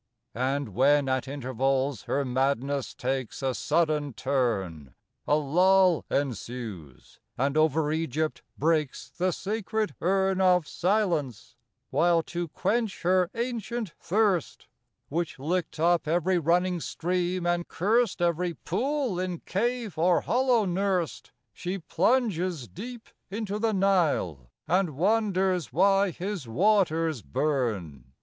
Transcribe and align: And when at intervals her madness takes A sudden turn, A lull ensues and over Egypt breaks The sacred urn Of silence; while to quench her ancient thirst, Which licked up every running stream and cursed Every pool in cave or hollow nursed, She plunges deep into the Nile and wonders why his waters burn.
And 0.33 0.69
when 0.69 1.07
at 1.07 1.27
intervals 1.27 2.01
her 2.09 2.25
madness 2.25 2.95
takes 2.95 3.43
A 3.43 3.53
sudden 3.53 4.13
turn, 4.13 4.95
A 5.27 5.35
lull 5.35 6.05
ensues 6.09 7.19
and 7.37 7.55
over 7.55 7.91
Egypt 7.91 8.41
breaks 8.57 9.11
The 9.11 9.31
sacred 9.31 9.93
urn 10.01 10.41
Of 10.41 10.67
silence; 10.67 11.55
while 11.91 12.23
to 12.23 12.47
quench 12.47 13.03
her 13.03 13.29
ancient 13.35 13.91
thirst, 13.99 14.65
Which 15.09 15.37
licked 15.37 15.79
up 15.79 16.07
every 16.07 16.39
running 16.39 16.79
stream 16.79 17.45
and 17.45 17.67
cursed 17.67 18.23
Every 18.23 18.55
pool 18.55 19.19
in 19.19 19.41
cave 19.41 19.99
or 19.99 20.21
hollow 20.21 20.65
nursed, 20.65 21.29
She 21.53 21.77
plunges 21.77 22.67
deep 22.67 23.07
into 23.29 23.59
the 23.59 23.71
Nile 23.71 24.49
and 24.67 24.97
wonders 24.97 25.71
why 25.71 26.09
his 26.09 26.47
waters 26.47 27.21
burn. 27.21 28.13